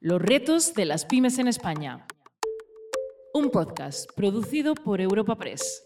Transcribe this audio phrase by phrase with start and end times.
[0.00, 2.06] Los retos de las pymes en España.
[3.34, 5.82] Un podcast producido por Europa Press.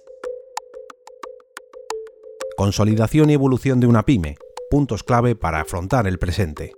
[2.59, 4.37] Consolidación y evolución de una pyme.
[4.71, 6.75] Puntos clave para afrontar el presente.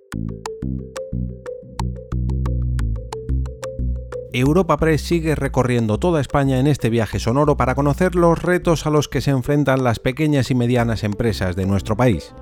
[4.32, 8.90] Europa Press sigue recorriendo toda España en este viaje sonoro para conocer los retos a
[8.90, 12.32] los que se enfrentan las pequeñas y medianas empresas de nuestro país.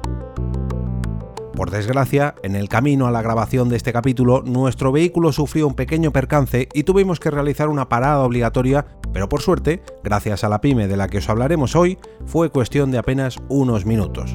[1.62, 5.74] Por desgracia, en el camino a la grabación de este capítulo, nuestro vehículo sufrió un
[5.74, 10.60] pequeño percance y tuvimos que realizar una parada obligatoria, pero por suerte, gracias a la
[10.60, 14.34] pyme de la que os hablaremos hoy, fue cuestión de apenas unos minutos.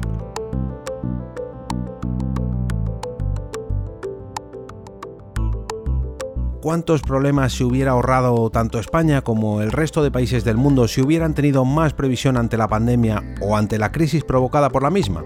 [6.62, 11.02] ¿Cuántos problemas se hubiera ahorrado tanto España como el resto de países del mundo si
[11.02, 15.24] hubieran tenido más previsión ante la pandemia o ante la crisis provocada por la misma?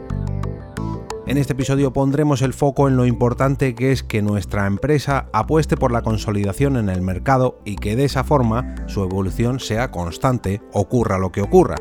[1.32, 5.78] En este episodio pondremos el foco en lo importante que es que nuestra empresa apueste
[5.78, 10.60] por la consolidación en el mercado y que de esa forma su evolución sea constante,
[10.74, 11.76] ocurra lo que ocurra.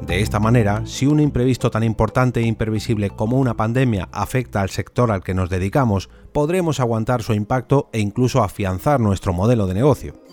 [0.00, 4.70] De esta manera, si un imprevisto tan importante e imprevisible como una pandemia afecta al
[4.70, 9.74] sector al que nos dedicamos, podremos aguantar su impacto e incluso afianzar nuestro modelo de
[9.74, 10.27] negocio.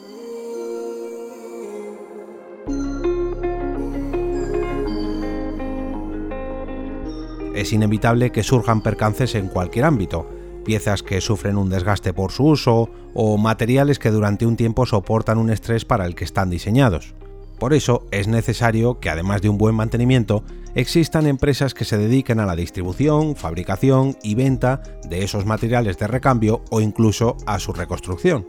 [7.56, 10.30] Es inevitable que surjan percances en cualquier ámbito,
[10.66, 15.38] piezas que sufren un desgaste por su uso o materiales que durante un tiempo soportan
[15.38, 17.16] un estrés para el que están diseñados.
[17.58, 20.44] Por eso es necesario que además de un buen mantenimiento,
[20.76, 26.08] existan empresas que se dediquen a la distribución, fabricación y venta de esos materiales de
[26.08, 28.46] recambio o incluso a su reconstrucción.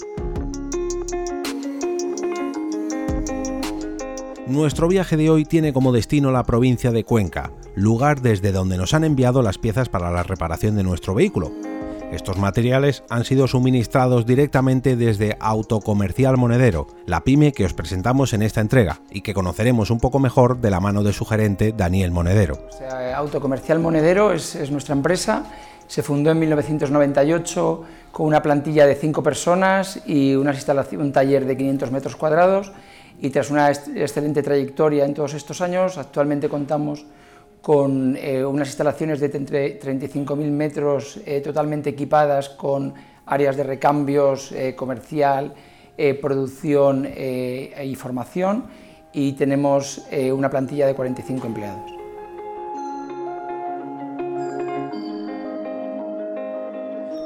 [4.47, 8.95] Nuestro viaje de hoy tiene como destino la provincia de Cuenca, lugar desde donde nos
[8.95, 11.51] han enviado las piezas para la reparación de nuestro vehículo,
[12.13, 18.43] estos materiales han sido suministrados directamente desde Autocomercial Monedero, la pyme que os presentamos en
[18.43, 22.13] esta entrega y que conoceremos un poco mejor de la mano de su gerente Daniel
[22.13, 22.59] Monedero.
[23.17, 25.47] Autocomercial Monedero es, nuestra empresa,
[25.89, 31.91] se fundó en 1998 con una plantilla de cinco personas y un taller de 500
[31.91, 32.73] metros cuadrados
[33.21, 37.07] y tras una excelente trayectoria en todos estos años, actualmente contamos
[37.67, 42.95] con eh, unas instalaciones de 35.000 metros eh, totalmente equipadas con
[43.27, 45.53] áreas de recambios eh, comercial,
[46.21, 48.67] producción y formación
[49.15, 51.96] y tenemos una plantilla de 45 empleados.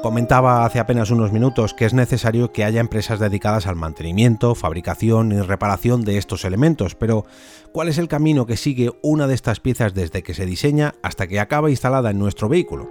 [0.01, 5.31] Comentaba hace apenas unos minutos que es necesario que haya empresas dedicadas al mantenimiento, fabricación
[5.31, 7.25] y reparación de estos elementos, pero
[7.71, 11.27] ¿cuál es el camino que sigue una de estas piezas desde que se diseña hasta
[11.27, 12.89] que acaba instalada en nuestro vehículo?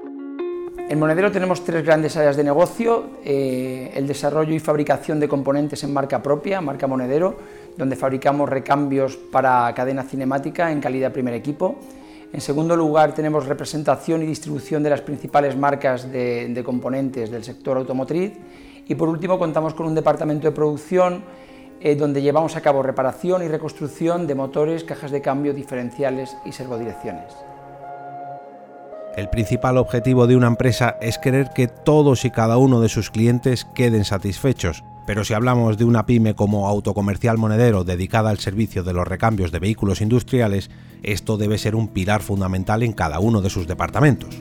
[0.89, 5.83] En Monedero tenemos tres grandes áreas de negocio, eh, el desarrollo y fabricación de componentes
[5.83, 7.37] en marca propia, marca Monedero,
[7.77, 11.77] donde fabricamos recambios para cadena cinemática en calidad primer equipo,
[12.33, 17.77] en segundo lugar, tenemos representación y distribución de las principales marcas de, componentes del sector
[17.77, 18.33] automotriz.
[18.87, 21.25] Y por último, contamos con un departamento de producción
[21.81, 26.53] eh, donde llevamos a cabo reparación y reconstrucción de motores, cajas de cambio, diferenciales y
[26.53, 27.35] servodirecciones.
[29.17, 33.11] El principal objetivo de una empresa es querer que todos y cada uno de sus
[33.11, 38.85] clientes queden satisfechos pero si hablamos de una pyme como Autocomercial Monedero dedicada al servicio
[38.85, 40.71] de los recambios de vehículos industriales,
[41.03, 44.41] esto debe ser un pilar fundamental en cada uno de sus departamentos.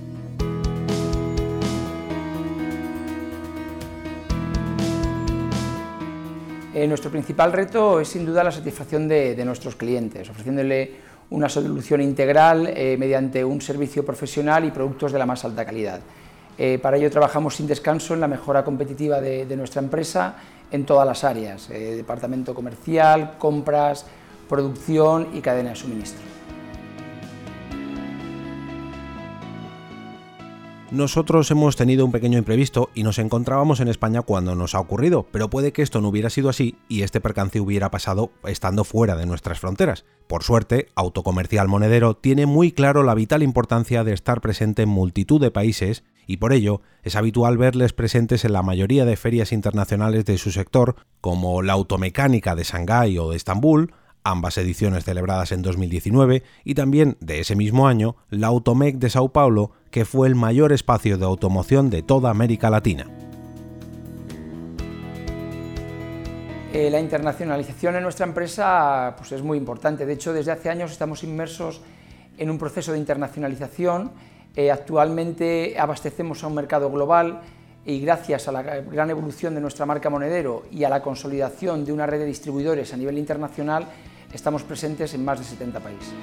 [6.76, 10.92] Eh, nuestro principal reto es sin duda la satisfacción de, nuestros clientes, ofreciéndole
[11.32, 16.02] una solución integral eh, mediante un servicio profesional y productos de la más alta calidad.
[16.62, 20.36] Eh, para ello trabajamos sin descanso en la mejora competitiva de, nuestra empresa
[20.70, 24.06] en todas las áreas, eh, departamento comercial, compras,
[24.50, 26.22] producción y cadena de suministro.
[30.92, 35.28] Nosotros hemos tenido un pequeño imprevisto y nos encontrábamos en España cuando nos ha ocurrido,
[35.32, 39.16] pero puede que esto no hubiera sido así y este percance hubiera pasado estando fuera
[39.16, 40.04] de nuestras fronteras.
[40.28, 45.40] Por suerte, Autocomercial Monedero tiene muy claro la vital importancia de estar presente en multitud
[45.40, 50.26] de países y por ello es habitual verles presentes en la mayoría de ferias internacionales
[50.26, 55.64] de su sector, como la Automecánica de Shanghái o de Estambul, ambas ediciones celebradas en
[55.64, 60.36] 2019, y también de ese mismo año la Automec de Sao Paulo, que fue el
[60.36, 63.08] mayor espacio de automoción de toda América Latina.
[66.74, 70.06] Eh, la internacionalización en nuestra empresa pues, es muy importante.
[70.06, 71.82] De hecho, desde hace años estamos inmersos
[72.38, 74.12] en un proceso de internacionalización
[74.56, 77.42] eh, actualmente abastecemos a un mercado global
[77.86, 81.94] y gracias a la gran evolución de nuestra marca Monedero y a la consolidación de
[81.94, 83.88] una red de distribuidores a nivel internacional,
[84.34, 86.14] estamos presentes en más de 70 países.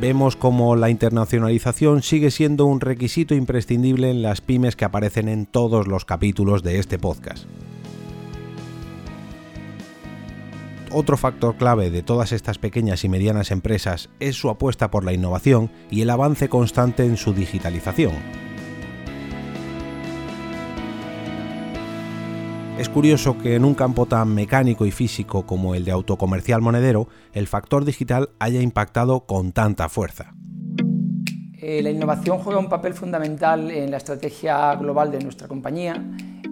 [0.00, 5.46] Vemos como la internacionalización sigue siendo un requisito imprescindible en las pymes que aparecen en
[5.46, 7.46] todos los capítulos de este podcast.
[10.96, 15.12] Otro factor clave de todas estas pequeñas y medianas empresas es su apuesta por la
[15.12, 18.12] innovación y el avance constante en su digitalización.
[22.78, 27.08] Es curioso que en un campo tan mecánico y físico como el de autocomercial monedero,
[27.32, 30.32] el factor digital haya impactado con tanta fuerza.
[31.60, 36.00] Eh, la innovación juega un papel fundamental en la estrategia global de nuestra compañía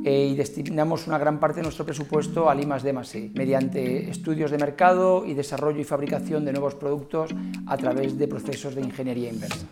[0.04, 5.24] eh, y destinamos una gran parte de nuestro presupuesto al I+D+E, mediante estudios de mercado
[5.24, 7.30] y desarrollo y fabricación de nuevos productos
[7.66, 9.66] a través de procesos de ingeniería inversa.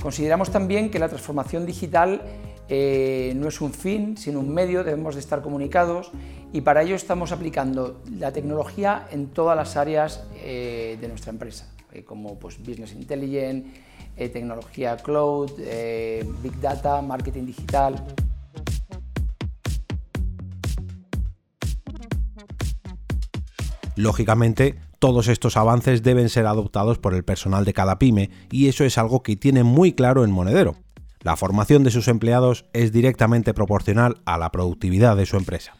[0.00, 2.22] Consideramos también que la transformación digital
[2.68, 6.10] eh, no es un fin, sino un medio, debemos de estar comunicados
[6.56, 11.70] y para ello estamos aplicando la tecnología en todas las áreas eh, de nuestra empresa,
[11.92, 13.68] eh, como pues, Business Intelligence,
[14.32, 15.50] tecnología cloud,
[16.42, 18.02] Big Data, marketing digital.
[23.94, 28.84] Lógicamente, todos estos avances deben ser adoptados por el personal de cada pyme y eso
[28.84, 30.76] es algo que tiene muy claro en Monedero.
[31.20, 35.74] La formación de sus empleados es directamente proporcional a la productividad de su empresa.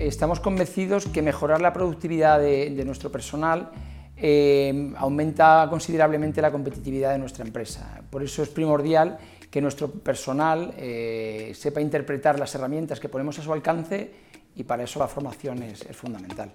[0.00, 3.70] Estamos convencidos que mejorar la productividad de, nuestro personal
[4.16, 8.00] eh, aumenta considerablemente la competitividad de nuestra empresa.
[8.08, 9.18] Por eso es primordial
[9.50, 14.10] que nuestro personal eh, sepa interpretar las herramientas que ponemos a su alcance
[14.56, 16.50] y para eso la formación es fundamental.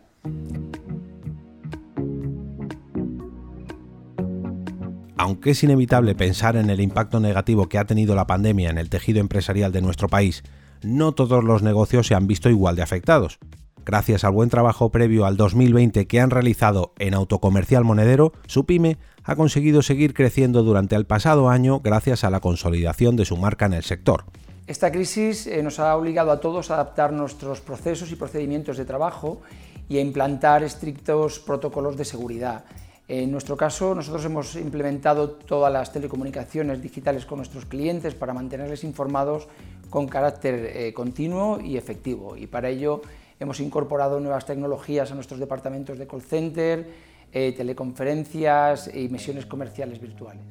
[5.17, 8.91] aunque es inevitable pensar en el impacto negativo que ha tenido la pandemia en el
[8.91, 10.43] tejido empresarial de nuestro país,
[10.83, 13.39] no todos los negocios se han visto igual de afectados.
[13.85, 18.97] Gracias al buen trabajo previo al 2020 que han realizado en Autocomercial Monedero, su pyme
[19.23, 23.65] ha conseguido seguir creciendo durante el pasado año gracias a la consolidación de su marca
[23.65, 24.25] en el sector.
[24.67, 28.85] Esta crisis eh, nos ha obligado a todos a adaptar nuestros procesos y procedimientos de
[28.85, 29.41] trabajo
[29.87, 32.65] y a implantar estrictos protocolos de seguridad
[33.07, 38.83] en nuestro caso, nosotros hemos implementado todas las telecomunicaciones digitales con nuestros clientes para mantenerles
[38.83, 39.47] informados
[39.91, 42.35] con carácter eh, continuo y efectivo.
[42.35, 43.03] Y para ello
[43.39, 46.87] hemos incorporado nuevas tecnologías a nuestros departamentos de call center,
[47.31, 50.43] eh, teleconferencias y misiones comerciales virtuales.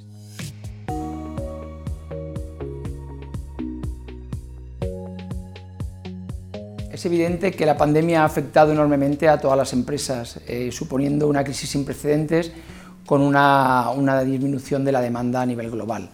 [6.94, 11.43] Es evidente que la pandemia ha afectado enormemente a todas las empresas, eh, suponiendo una
[11.43, 12.52] crisis sin precedentes
[13.05, 16.08] con una, disminución de la demanda a nivel global.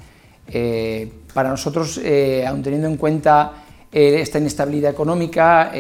[0.49, 3.53] Eh, para nosotros, eh, aun teniendo en cuenta
[3.93, 5.71] esta inestabilidad económica,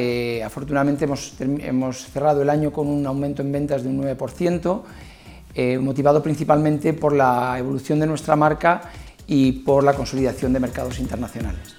[0.44, 4.82] afortunadamente hemos, hemos, cerrado el año con un aumento en ventas de un 9%,
[5.80, 8.82] motivado principalmente por la evolución de nuestra marca
[9.28, 11.76] y por la consolidación de mercados internacionales.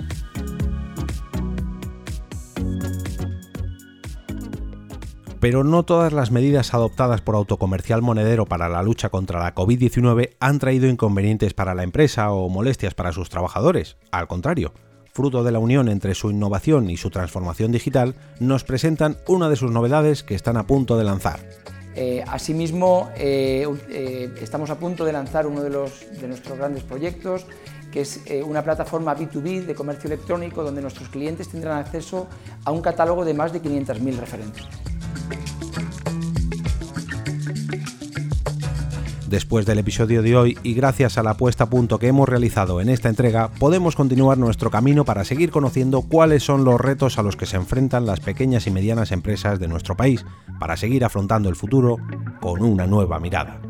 [5.42, 10.36] Pero no todas las medidas adoptadas por Autocomercial Monedero para la lucha contra la COVID-19
[10.40, 13.98] han traído inconvenientes para la empresa o molestias para sus trabajadores.
[14.12, 14.71] Al contrario,
[15.12, 19.56] fruto de la unión entre su innovación y su transformación digital, nos presentan una de
[19.56, 21.40] sus novedades que están a punto de lanzar.
[21.95, 27.48] Eh, asimismo, eh, eh, estamos a punto de lanzar uno de, nuestros grandes proyectos,
[27.92, 32.28] que es una plataforma B2B de comercio electrónico donde nuestros clientes tendrán acceso
[32.64, 34.81] a un catálogo de más de 500.000 referentes.
[39.31, 42.81] Después del episodio de hoy y gracias a la puesta a punto que hemos realizado
[42.81, 47.23] en esta entrega, podemos continuar nuestro camino para seguir conociendo cuáles son los retos a
[47.23, 50.26] los que se enfrentan las pequeñas y medianas empresas de nuestro país,
[50.59, 51.95] para seguir afrontando el futuro
[52.42, 53.61] con una nueva mirada.